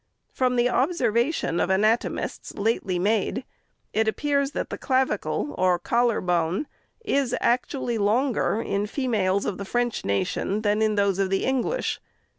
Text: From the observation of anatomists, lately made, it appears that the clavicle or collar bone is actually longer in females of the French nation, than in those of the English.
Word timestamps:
From 0.33 0.55
the 0.55 0.67
observation 0.67 1.59
of 1.59 1.69
anatomists, 1.69 2.55
lately 2.55 2.97
made, 2.97 3.45
it 3.93 4.07
appears 4.07 4.49
that 4.53 4.71
the 4.71 4.77
clavicle 4.79 5.53
or 5.59 5.77
collar 5.77 6.21
bone 6.21 6.65
is 7.05 7.35
actually 7.39 7.99
longer 7.99 8.59
in 8.63 8.87
females 8.87 9.45
of 9.45 9.59
the 9.59 9.63
French 9.63 10.03
nation, 10.03 10.63
than 10.63 10.81
in 10.81 10.95
those 10.95 11.19
of 11.19 11.29
the 11.29 11.45
English. 11.45 12.01